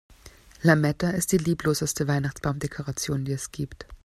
[0.63, 3.85] Lametta ist die liebloseste Weihnachtsbaumdekoration, die es gibt.